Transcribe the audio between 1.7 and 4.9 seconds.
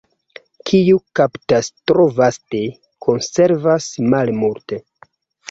tro vaste, konservas malmulte.